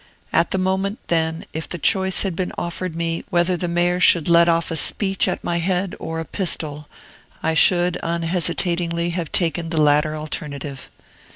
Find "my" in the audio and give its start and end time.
5.43-5.57